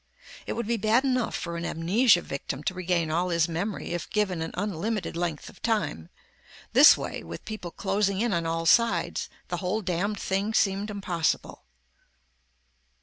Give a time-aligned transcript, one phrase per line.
[0.47, 4.09] It would be bad enough for an amnesia victim to regain all his memory if
[4.09, 6.09] given an unlimited length of time
[6.73, 11.65] this way, with people closing in on all sides, the whole damned thing seemed impossible.